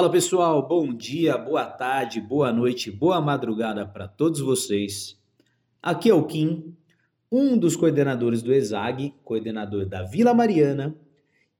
Fala 0.00 0.10
pessoal, 0.10 0.66
bom 0.66 0.94
dia, 0.94 1.36
boa 1.36 1.66
tarde, 1.66 2.22
boa 2.22 2.50
noite, 2.50 2.90
boa 2.90 3.20
madrugada 3.20 3.84
para 3.84 4.08
todos 4.08 4.40
vocês. 4.40 5.20
Aqui 5.82 6.08
é 6.08 6.14
o 6.14 6.24
Kim, 6.24 6.74
um 7.30 7.58
dos 7.58 7.76
coordenadores 7.76 8.40
do 8.40 8.50
ESAG, 8.50 9.12
coordenador 9.22 9.84
da 9.84 10.02
Vila 10.02 10.32
Mariana, 10.32 10.96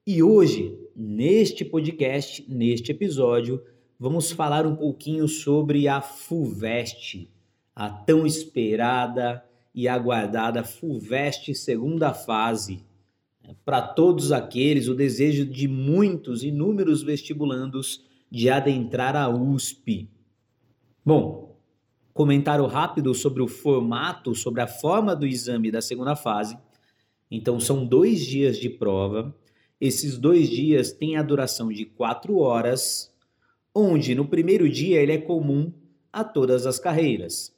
e 0.06 0.22
hoje, 0.22 0.74
neste 0.96 1.66
podcast, 1.66 2.42
neste 2.48 2.92
episódio, 2.92 3.62
vamos 3.98 4.32
falar 4.32 4.66
um 4.66 4.74
pouquinho 4.74 5.28
sobre 5.28 5.86
a 5.86 6.00
FUVEST, 6.00 7.30
a 7.76 7.90
tão 7.90 8.26
esperada 8.26 9.44
e 9.74 9.86
aguardada 9.86 10.64
FUVEST 10.64 11.54
segunda 11.54 12.14
fase. 12.14 12.86
Para 13.66 13.82
todos 13.82 14.32
aqueles, 14.32 14.88
o 14.88 14.94
desejo 14.94 15.44
de 15.44 15.68
muitos, 15.68 16.42
inúmeros 16.42 17.02
vestibulandos 17.02 18.08
de 18.30 18.48
adentrar 18.48 19.16
a 19.16 19.28
USP. 19.28 20.08
Bom, 21.04 21.58
comentário 22.14 22.66
rápido 22.66 23.14
sobre 23.14 23.42
o 23.42 23.48
formato, 23.48 24.34
sobre 24.34 24.60
a 24.60 24.66
forma 24.66 25.16
do 25.16 25.26
exame 25.26 25.70
da 25.70 25.80
segunda 25.80 26.14
fase. 26.14 26.56
Então, 27.30 27.58
são 27.58 27.84
dois 27.84 28.20
dias 28.20 28.58
de 28.58 28.68
prova. 28.68 29.34
Esses 29.80 30.18
dois 30.18 30.48
dias 30.48 30.92
têm 30.92 31.16
a 31.16 31.22
duração 31.22 31.68
de 31.68 31.84
quatro 31.84 32.38
horas, 32.38 33.12
onde 33.74 34.14
no 34.14 34.26
primeiro 34.26 34.68
dia 34.68 35.00
ele 35.00 35.12
é 35.12 35.18
comum 35.18 35.72
a 36.12 36.22
todas 36.22 36.66
as 36.66 36.78
carreiras. 36.78 37.54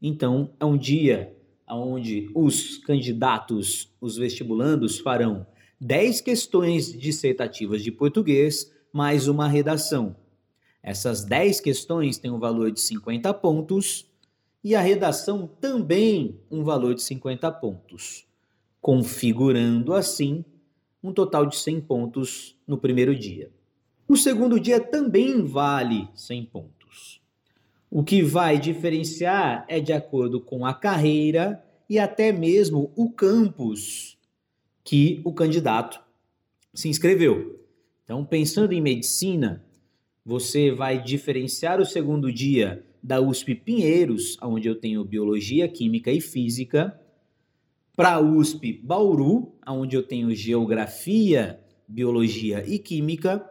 Então, 0.00 0.54
é 0.58 0.64
um 0.64 0.76
dia 0.76 1.36
onde 1.68 2.30
os 2.34 2.78
candidatos, 2.78 3.92
os 4.00 4.16
vestibulandos, 4.16 4.98
farão 4.98 5.46
10 5.80 6.20
questões 6.20 6.92
dissertativas 6.92 7.82
de 7.82 7.90
português 7.90 8.72
mais 8.96 9.28
uma 9.28 9.46
redação. 9.46 10.16
Essas 10.82 11.22
10 11.22 11.60
questões 11.60 12.16
têm 12.16 12.30
um 12.30 12.38
valor 12.38 12.70
de 12.70 12.80
50 12.80 13.34
pontos 13.34 14.10
e 14.64 14.74
a 14.74 14.80
redação 14.80 15.46
também 15.46 16.40
um 16.50 16.64
valor 16.64 16.94
de 16.94 17.02
50 17.02 17.52
pontos, 17.52 18.26
configurando 18.80 19.92
assim 19.92 20.42
um 21.02 21.12
total 21.12 21.44
de 21.44 21.58
100 21.58 21.82
pontos 21.82 22.56
no 22.66 22.78
primeiro 22.78 23.14
dia. 23.14 23.50
O 24.08 24.16
segundo 24.16 24.58
dia 24.58 24.80
também 24.80 25.44
vale 25.44 26.08
100 26.14 26.46
pontos. 26.46 27.20
O 27.90 28.02
que 28.02 28.22
vai 28.22 28.58
diferenciar 28.58 29.66
é 29.68 29.78
de 29.78 29.92
acordo 29.92 30.40
com 30.40 30.64
a 30.64 30.72
carreira 30.72 31.62
e 31.86 31.98
até 31.98 32.32
mesmo 32.32 32.90
o 32.96 33.10
campus 33.10 34.16
que 34.82 35.20
o 35.22 35.34
candidato 35.34 36.00
se 36.72 36.88
inscreveu. 36.88 37.65
Então, 38.06 38.24
pensando 38.24 38.72
em 38.72 38.80
medicina, 38.80 39.64
você 40.24 40.70
vai 40.70 41.02
diferenciar 41.02 41.80
o 41.80 41.84
segundo 41.84 42.32
dia 42.32 42.86
da 43.02 43.20
USP 43.20 43.52
Pinheiros, 43.56 44.38
onde 44.40 44.68
eu 44.68 44.76
tenho 44.76 45.04
biologia, 45.04 45.66
química 45.66 46.12
e 46.12 46.20
física, 46.20 46.96
para 47.96 48.14
a 48.14 48.20
USP 48.20 48.74
Bauru, 48.74 49.56
onde 49.66 49.96
eu 49.96 50.04
tenho 50.04 50.32
geografia, 50.32 51.58
biologia 51.88 52.64
e 52.64 52.78
química, 52.78 53.44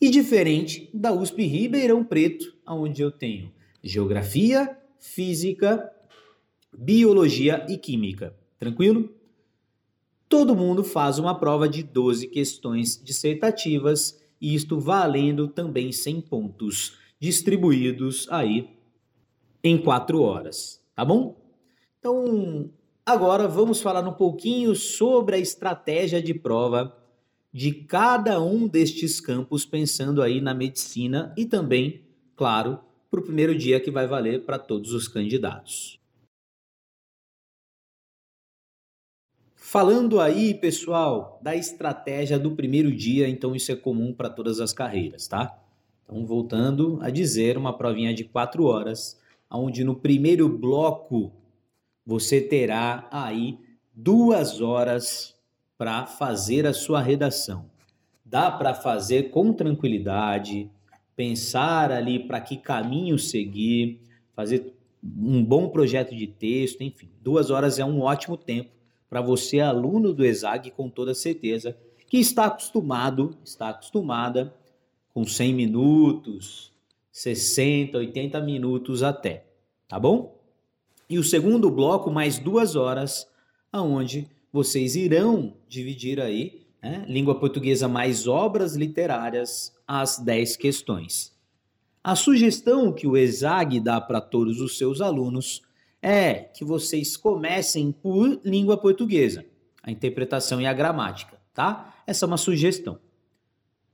e 0.00 0.08
diferente 0.08 0.88
da 0.94 1.12
USP 1.12 1.44
Ribeirão 1.46 2.02
Preto, 2.02 2.56
onde 2.66 3.02
eu 3.02 3.10
tenho 3.10 3.52
geografia, 3.82 4.74
física, 4.98 5.92
biologia 6.72 7.66
e 7.68 7.76
química. 7.76 8.34
Tranquilo? 8.58 9.13
Todo 10.28 10.54
mundo 10.54 10.82
faz 10.82 11.18
uma 11.18 11.38
prova 11.38 11.68
de 11.68 11.82
12 11.82 12.28
questões 12.28 13.00
dissertativas, 13.02 14.20
e 14.40 14.54
isto 14.54 14.78
valendo 14.78 15.48
também 15.48 15.92
100 15.92 16.20
pontos, 16.22 16.96
distribuídos 17.18 18.26
aí 18.30 18.68
em 19.62 19.78
4 19.78 20.20
horas, 20.20 20.82
tá 20.94 21.04
bom? 21.04 21.40
Então, 21.98 22.70
agora 23.06 23.48
vamos 23.48 23.80
falar 23.80 24.06
um 24.06 24.12
pouquinho 24.12 24.74
sobre 24.74 25.36
a 25.36 25.38
estratégia 25.38 26.22
de 26.22 26.34
prova 26.34 26.94
de 27.50 27.72
cada 27.72 28.42
um 28.42 28.66
destes 28.66 29.20
campos, 29.20 29.64
pensando 29.64 30.20
aí 30.20 30.40
na 30.40 30.52
medicina 30.52 31.32
e 31.38 31.46
também, 31.46 32.02
claro, 32.36 32.80
para 33.08 33.20
o 33.20 33.22
primeiro 33.22 33.56
dia 33.56 33.78
que 33.78 33.92
vai 33.92 34.06
valer 34.06 34.44
para 34.44 34.58
todos 34.58 34.92
os 34.92 35.06
candidatos. 35.06 36.00
Falando 39.74 40.20
aí, 40.20 40.54
pessoal, 40.54 41.36
da 41.42 41.56
estratégia 41.56 42.38
do 42.38 42.52
primeiro 42.52 42.94
dia, 42.94 43.26
então 43.26 43.56
isso 43.56 43.72
é 43.72 43.74
comum 43.74 44.14
para 44.14 44.30
todas 44.30 44.60
as 44.60 44.72
carreiras, 44.72 45.26
tá? 45.26 45.58
Então, 46.04 46.24
voltando 46.24 47.00
a 47.02 47.10
dizer, 47.10 47.58
uma 47.58 47.76
provinha 47.76 48.14
de 48.14 48.22
quatro 48.22 48.66
horas, 48.66 49.20
onde 49.50 49.82
no 49.82 49.96
primeiro 49.96 50.48
bloco 50.48 51.32
você 52.06 52.40
terá 52.40 53.08
aí 53.10 53.58
duas 53.92 54.60
horas 54.60 55.34
para 55.76 56.06
fazer 56.06 56.68
a 56.68 56.72
sua 56.72 57.00
redação. 57.00 57.64
Dá 58.24 58.52
para 58.52 58.74
fazer 58.74 59.30
com 59.30 59.52
tranquilidade, 59.52 60.70
pensar 61.16 61.90
ali 61.90 62.20
para 62.20 62.40
que 62.40 62.58
caminho 62.58 63.18
seguir, 63.18 64.00
fazer 64.36 64.72
um 65.02 65.44
bom 65.44 65.68
projeto 65.68 66.14
de 66.14 66.28
texto, 66.28 66.80
enfim, 66.80 67.08
duas 67.20 67.50
horas 67.50 67.80
é 67.80 67.84
um 67.84 68.02
ótimo 68.02 68.36
tempo 68.36 68.72
para 69.14 69.22
você, 69.22 69.60
aluno 69.60 70.12
do 70.12 70.24
ESAG, 70.24 70.72
com 70.72 70.90
toda 70.90 71.14
certeza, 71.14 71.78
que 72.08 72.18
está 72.18 72.46
acostumado, 72.46 73.38
está 73.44 73.68
acostumada 73.68 74.52
com 75.12 75.24
100 75.24 75.54
minutos, 75.54 76.72
60, 77.12 77.96
80 77.96 78.40
minutos 78.40 79.04
até, 79.04 79.46
tá 79.86 80.00
bom? 80.00 80.36
E 81.08 81.16
o 81.16 81.22
segundo 81.22 81.70
bloco, 81.70 82.10
mais 82.10 82.40
duas 82.40 82.74
horas, 82.74 83.30
aonde 83.70 84.28
vocês 84.52 84.96
irão 84.96 85.54
dividir 85.68 86.20
aí, 86.20 86.66
né, 86.82 87.04
língua 87.06 87.38
portuguesa 87.38 87.86
mais 87.86 88.26
obras 88.26 88.74
literárias, 88.74 89.72
as 89.86 90.18
10 90.18 90.56
questões. 90.56 91.32
A 92.02 92.16
sugestão 92.16 92.92
que 92.92 93.06
o 93.06 93.16
ESAG 93.16 93.78
dá 93.78 94.00
para 94.00 94.20
todos 94.20 94.60
os 94.60 94.76
seus 94.76 95.00
alunos 95.00 95.62
é 96.04 96.34
que 96.34 96.66
vocês 96.66 97.16
comecem 97.16 97.90
por 97.90 98.38
língua 98.44 98.76
portuguesa, 98.76 99.46
a 99.82 99.90
interpretação 99.90 100.60
e 100.60 100.66
a 100.66 100.72
gramática, 100.74 101.40
tá? 101.54 101.94
Essa 102.06 102.26
é 102.26 102.28
uma 102.28 102.36
sugestão. 102.36 102.98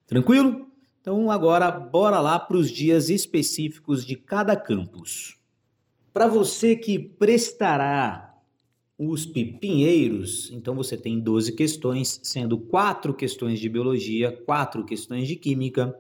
Tranquilo? 0.08 0.66
Então 1.00 1.30
agora 1.30 1.70
bora 1.70 2.18
lá 2.18 2.36
para 2.36 2.56
os 2.56 2.68
dias 2.68 3.08
específicos 3.10 4.04
de 4.04 4.16
cada 4.16 4.56
campus. 4.56 5.38
Para 6.12 6.26
você 6.26 6.74
que 6.74 6.98
prestará 6.98 8.36
USP 8.98 9.44
Pinheiros, 9.60 10.50
então 10.50 10.74
você 10.74 10.96
tem 10.96 11.20
12 11.20 11.52
questões, 11.52 12.18
sendo 12.24 12.58
quatro 12.58 13.14
questões 13.14 13.60
de 13.60 13.68
biologia, 13.68 14.32
quatro 14.32 14.84
questões 14.84 15.28
de 15.28 15.36
química, 15.36 15.96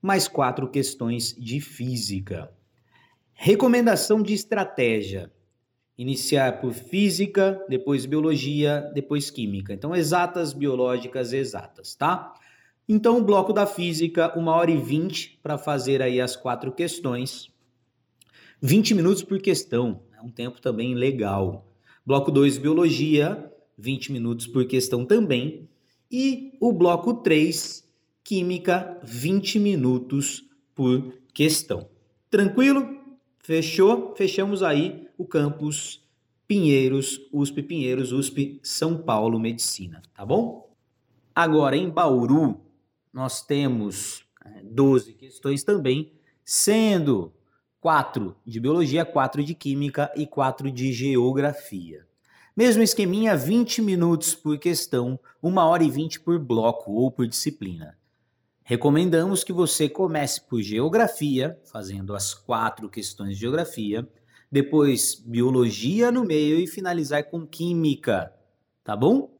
mais 0.00 0.28
quatro 0.28 0.68
questões 0.68 1.34
de 1.36 1.60
física. 1.60 2.48
Recomendação 3.34 4.22
de 4.22 4.34
estratégia: 4.34 5.32
iniciar 5.96 6.60
por 6.60 6.72
física, 6.72 7.64
depois 7.68 8.06
biologia, 8.06 8.90
depois 8.94 9.30
química. 9.30 9.72
Então, 9.72 9.94
exatas, 9.94 10.52
biológicas, 10.52 11.32
exatas, 11.32 11.94
tá? 11.94 12.34
Então, 12.88 13.18
o 13.18 13.24
bloco 13.24 13.52
da 13.52 13.66
física, 13.66 14.36
uma 14.38 14.54
hora 14.54 14.70
e 14.70 14.76
vinte 14.76 15.38
para 15.42 15.56
fazer 15.56 16.02
aí 16.02 16.20
as 16.20 16.36
quatro 16.36 16.72
questões. 16.72 17.50
20 18.60 18.94
minutos 18.94 19.24
por 19.24 19.40
questão, 19.40 20.02
é 20.16 20.22
um 20.22 20.30
tempo 20.30 20.60
também 20.60 20.94
legal. 20.94 21.66
Bloco 22.06 22.30
2, 22.30 22.58
biologia, 22.58 23.50
20 23.76 24.12
minutos 24.12 24.46
por 24.46 24.64
questão 24.66 25.04
também. 25.04 25.68
E 26.10 26.52
o 26.60 26.72
bloco 26.72 27.14
3, 27.14 27.84
química, 28.22 29.00
20 29.02 29.58
minutos 29.58 30.44
por 30.74 31.12
questão. 31.34 31.88
Tranquilo? 32.30 33.01
Fechou? 33.42 34.14
Fechamos 34.16 34.62
aí 34.62 35.08
o 35.18 35.26
campus 35.26 36.00
Pinheiros, 36.46 37.20
USP 37.32 37.62
Pinheiros, 37.62 38.12
USP 38.12 38.60
São 38.62 38.96
Paulo 38.96 39.38
Medicina, 39.38 40.00
tá 40.14 40.24
bom? 40.24 40.70
Agora, 41.34 41.76
em 41.76 41.90
Bauru, 41.90 42.60
nós 43.12 43.42
temos 43.42 44.24
12 44.62 45.10
é, 45.10 45.14
questões 45.14 45.64
também, 45.64 46.12
sendo 46.44 47.32
quatro 47.80 48.36
de 48.46 48.60
biologia, 48.60 49.04
quatro 49.04 49.42
de 49.42 49.54
química 49.54 50.12
e 50.14 50.24
quatro 50.24 50.70
de 50.70 50.92
geografia. 50.92 52.06
Mesmo 52.56 52.82
esqueminha, 52.82 53.36
20 53.36 53.82
minutos 53.82 54.34
por 54.34 54.58
questão, 54.58 55.18
uma 55.42 55.64
hora 55.64 55.82
e 55.82 55.90
20 55.90 56.20
por 56.20 56.38
bloco 56.38 56.92
ou 56.92 57.10
por 57.10 57.26
disciplina. 57.26 57.98
Recomendamos 58.64 59.42
que 59.42 59.52
você 59.52 59.88
comece 59.88 60.40
por 60.40 60.62
geografia, 60.62 61.58
fazendo 61.64 62.14
as 62.14 62.32
quatro 62.32 62.88
questões 62.88 63.34
de 63.34 63.40
geografia, 63.40 64.08
depois 64.50 65.14
biologia 65.14 66.12
no 66.12 66.24
meio 66.24 66.58
e 66.58 66.66
finalizar 66.66 67.24
com 67.24 67.46
química, 67.46 68.32
tá 68.84 68.94
bom? 68.94 69.34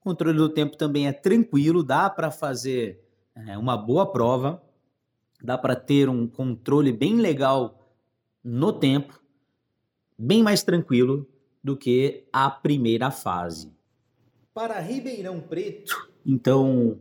O 0.00 0.04
controle 0.04 0.38
do 0.38 0.48
tempo 0.48 0.76
também 0.76 1.08
é 1.08 1.12
tranquilo, 1.12 1.82
dá 1.82 2.08
para 2.08 2.30
fazer 2.30 3.02
é, 3.34 3.58
uma 3.58 3.76
boa 3.76 4.10
prova. 4.10 4.62
dá 5.42 5.56
para 5.56 5.76
ter 5.76 6.08
um 6.08 6.26
controle 6.26 6.92
bem 6.92 7.16
legal 7.16 7.94
no 8.42 8.72
tempo, 8.72 9.20
bem 10.18 10.42
mais 10.42 10.62
tranquilo 10.62 11.28
do 11.62 11.76
que 11.76 12.26
a 12.32 12.50
primeira 12.50 13.10
fase. 13.10 13.72
Para 14.52 14.80
Ribeirão 14.80 15.40
Preto, 15.40 16.10
então, 16.26 16.98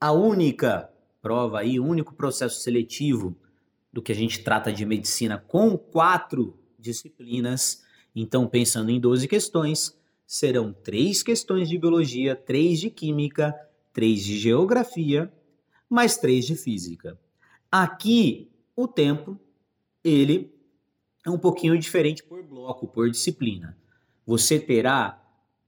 a 0.00 0.12
única 0.12 0.90
prova 1.20 1.60
aí, 1.60 1.80
o 1.80 1.84
único 1.84 2.14
processo 2.14 2.60
seletivo 2.60 3.36
do 3.92 4.00
que 4.00 4.12
a 4.12 4.14
gente 4.14 4.42
trata 4.42 4.72
de 4.72 4.84
medicina 4.84 5.38
com 5.38 5.76
quatro 5.76 6.58
disciplinas, 6.78 7.82
então 8.14 8.46
pensando 8.46 8.90
em 8.90 9.00
12 9.00 9.26
questões, 9.26 9.98
serão 10.26 10.72
três 10.72 11.22
questões 11.22 11.68
de 11.68 11.78
biologia, 11.78 12.36
três 12.36 12.78
de 12.78 12.90
química, 12.90 13.54
três 13.92 14.22
de 14.22 14.38
geografia, 14.38 15.32
mais 15.88 16.16
três 16.16 16.46
de 16.46 16.54
física. 16.54 17.18
Aqui, 17.70 18.50
o 18.76 18.86
tempo, 18.86 19.40
ele 20.04 20.54
é 21.26 21.30
um 21.30 21.38
pouquinho 21.38 21.78
diferente 21.78 22.22
por 22.22 22.42
bloco, 22.42 22.86
por 22.86 23.10
disciplina. 23.10 23.76
Você 24.24 24.60
terá 24.60 25.22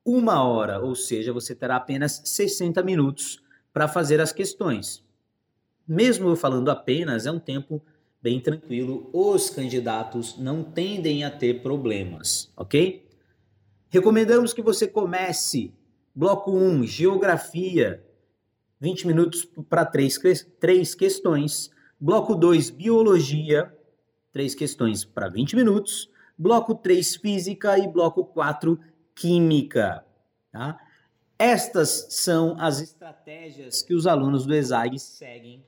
uma 0.05 0.45
hora, 0.45 0.79
ou 0.81 0.95
seja, 0.95 1.33
você 1.33 1.55
terá 1.55 1.77
apenas 1.77 2.23
60 2.25 2.83
minutos 2.83 3.43
para 3.73 3.89
fazer 3.89 4.21
as 4.21 4.33
questões. 4.33 5.05
Mesmo 5.87 6.29
eu 6.29 6.37
falando 6.37 6.71
apenas, 6.71 7.27
é 7.27 7.31
um 7.31 7.39
tempo 7.39 7.83
bem 8.23 8.41
tranquilo. 8.41 9.09
Os 9.13 9.51
candidatos 9.51 10.39
não 10.39 10.63
tendem 10.63 11.25
a 11.25 11.31
ter 11.31 11.63
problemas, 11.63 12.53
ok? 12.57 13.09
Recomendamos 13.89 14.53
que 14.53 14.63
você 14.63 14.87
comece 14.87 15.75
bloco 16.15 16.53
1, 16.53 16.85
geografia, 16.85 18.05
20 18.81 19.07
minutos 19.07 19.45
para 19.69 19.85
três, 19.85 20.19
três 20.59 20.95
questões. 20.95 21.71
Bloco 21.99 22.35
2, 22.35 22.71
biologia, 22.71 23.75
três 24.33 24.55
questões 24.55 25.05
para 25.05 25.29
20 25.29 25.57
minutos. 25.57 26.11
Bloco 26.39 26.75
3, 26.75 27.17
física 27.17 27.79
e 27.79 27.87
bloco 27.87 28.25
4, 28.25 28.79
química. 29.15 30.05
Tá? 30.51 30.79
Estas 31.41 32.09
são 32.11 32.55
as 32.61 32.83
estratégias 32.83 33.81
que 33.81 33.95
os 33.95 34.07
alunos 34.07 34.45
do 34.45 34.55
ESAG 34.55 34.99
seguem. 34.99 35.65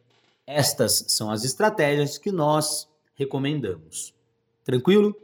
Estas 0.46 1.06
são 1.08 1.30
as 1.30 1.44
estratégias 1.44 2.18
que 2.18 2.30
nós 2.30 2.86
recomendamos. 3.14 4.14
Tranquilo? 4.62 5.16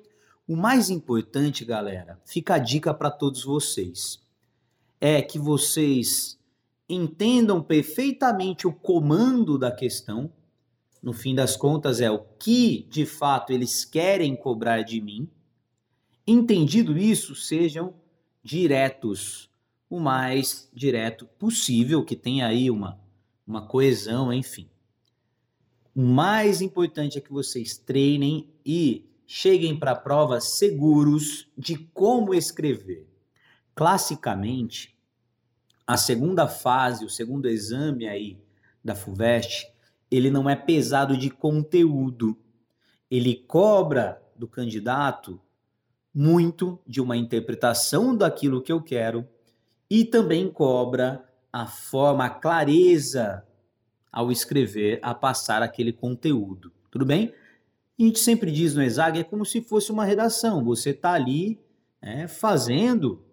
O 0.49 0.57
mais 0.57 0.89
importante, 0.89 1.67
galera, 1.67 2.19
fica 2.25 2.55
a 2.55 2.59
dica 2.59 2.95
para 2.95 3.11
todos 3.11 3.45
vocês, 3.45 4.23
é 4.99 5.21
que 5.21 5.39
vocês 5.39 6.39
entendam 6.89 7.63
perfeitamente 7.63 8.67
o 8.67 8.73
comando 8.73 9.59
da 9.59 9.71
questão. 9.71 10.33
No 11.03 11.13
fim 11.13 11.35
das 11.35 11.59
contas, 11.59 12.01
é 12.01 12.11
o 12.11 12.21
que 12.39 12.87
de 12.89 13.05
fato 13.05 13.53
eles 13.53 13.85
querem 13.85 14.35
cobrar 14.35 14.81
de 14.81 14.99
mim. 14.99 15.29
Entendido 16.27 16.97
isso, 16.97 17.35
sejam 17.35 17.93
diretos, 18.43 19.48
o 19.89 19.99
mais 19.99 20.69
direto 20.73 21.27
possível, 21.39 22.05
que 22.05 22.15
tenha 22.15 22.47
aí 22.47 22.71
uma, 22.71 23.01
uma 23.47 23.67
coesão, 23.67 24.33
enfim. 24.33 24.69
O 25.95 26.03
mais 26.03 26.61
importante 26.61 27.19
é 27.19 27.21
que 27.21 27.33
vocês 27.33 27.77
treinem 27.77 28.49
e 28.65 29.09
cheguem 29.27 29.79
para 29.79 29.93
a 29.93 29.97
prova 29.97 30.41
seguros 30.41 31.49
de 31.57 31.77
como 31.77 32.35
escrever. 32.35 33.07
Classicamente, 33.75 34.97
a 35.87 35.97
segunda 35.97 36.47
fase, 36.47 37.05
o 37.05 37.11
segundo 37.11 37.49
exame 37.49 38.07
aí 38.07 38.39
da 38.85 38.95
FUVEST, 38.95 39.67
ele 40.11 40.31
não 40.31 40.49
é 40.49 40.55
pesado 40.55 41.17
de 41.17 41.31
conteúdo. 41.31 42.37
Ele 43.11 43.35
cobra 43.35 44.23
do 44.37 44.47
candidato 44.47 45.41
muito 46.15 46.79
de 46.87 47.01
uma 47.01 47.17
interpretação 47.17 48.17
daquilo 48.17 48.63
que 48.63 48.73
eu 48.73 48.83
quero 48.83 49.27
e 49.91 50.05
também 50.05 50.51
cobra 50.51 51.25
a 51.53 51.67
forma, 51.67 52.27
a 52.27 52.31
clareza 52.31 53.45
ao 54.13 54.31
escrever, 54.31 54.99
a 55.03 55.15
passar 55.15 55.63
aquele 55.63 55.93
conteúdo. 55.93 56.73
Tudo 56.91 57.05
bem? 57.05 57.33
A 57.99 58.03
gente 58.03 58.19
sempre 58.19 58.51
diz 58.51 58.75
no 58.75 58.83
ESAG, 58.83 59.21
é 59.21 59.25
como 59.25 59.45
se 59.45 59.61
fosse 59.61 59.91
uma 59.91 60.05
redação. 60.05 60.65
Você 60.65 60.91
está 60.91 61.13
ali 61.13 61.61
é, 62.01 62.29
fazendo 62.29 63.25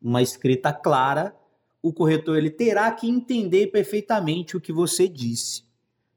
uma 0.00 0.20
escrita 0.20 0.72
clara 0.72 1.34
o 1.82 1.92
corretor 1.92 2.38
ele 2.38 2.50
terá 2.50 2.90
que 2.92 3.08
entender 3.08 3.66
perfeitamente 3.66 4.56
o 4.56 4.60
que 4.60 4.72
você 4.72 5.08
disse. 5.08 5.64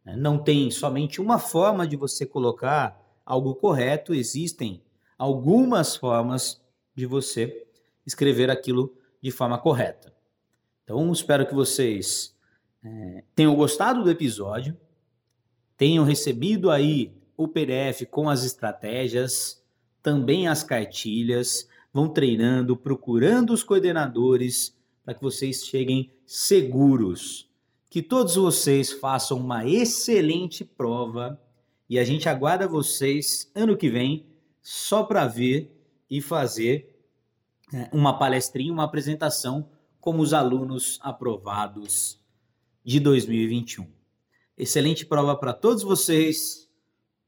Né? 0.05 0.15
Não 0.15 0.37
tem 0.37 0.69
somente 0.69 1.19
uma 1.19 1.39
forma 1.39 1.87
de 1.87 1.95
você 1.95 2.25
colocar 2.25 3.01
algo 3.25 3.55
correto, 3.55 4.13
existem 4.13 4.83
algumas 5.17 5.95
formas 5.95 6.61
de 6.93 7.07
você 7.07 7.65
escrever 8.05 8.51
aquilo 8.51 8.93
de 9.25 9.31
forma 9.31 9.57
correta. 9.57 10.13
Então, 10.83 11.11
espero 11.11 11.47
que 11.47 11.55
vocês 11.55 12.37
é, 12.83 13.23
tenham 13.33 13.55
gostado 13.55 14.03
do 14.03 14.11
episódio, 14.11 14.77
tenham 15.75 16.05
recebido 16.05 16.69
aí 16.69 17.11
o 17.35 17.47
PDF 17.47 18.05
com 18.11 18.29
as 18.29 18.43
estratégias, 18.43 19.65
também 20.03 20.47
as 20.47 20.63
cartilhas, 20.63 21.67
vão 21.91 22.07
treinando, 22.07 22.77
procurando 22.77 23.51
os 23.51 23.63
coordenadores 23.63 24.77
para 25.03 25.15
que 25.15 25.23
vocês 25.23 25.65
cheguem 25.65 26.11
seguros. 26.23 27.49
Que 27.89 28.03
todos 28.03 28.35
vocês 28.35 28.91
façam 28.91 29.39
uma 29.39 29.67
excelente 29.67 30.63
prova 30.63 31.41
e 31.89 31.97
a 31.97 32.03
gente 32.03 32.29
aguarda 32.29 32.67
vocês 32.67 33.49
ano 33.55 33.75
que 33.75 33.89
vem 33.89 34.27
só 34.61 35.01
para 35.03 35.25
ver 35.25 35.75
e 36.07 36.21
fazer 36.21 36.94
uma 37.91 38.17
palestrinha, 38.17 38.71
uma 38.71 38.83
apresentação 38.83 39.69
como 39.99 40.21
os 40.21 40.33
alunos 40.33 40.99
aprovados 41.01 42.19
de 42.83 42.99
2021. 42.99 43.87
Excelente 44.57 45.05
prova 45.05 45.35
para 45.35 45.53
todos 45.53 45.83
vocês. 45.83 46.69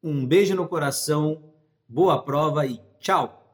Um 0.02 0.26
beijo 0.26 0.56
no 0.56 0.68
coração, 0.68 1.54
boa 1.88 2.24
prova 2.24 2.66
e 2.66 2.80
tchau! 3.00 3.47